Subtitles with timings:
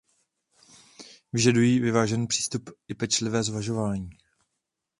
[1.33, 4.09] Vyžadují vyvážený přístup i pečlivé zvažování.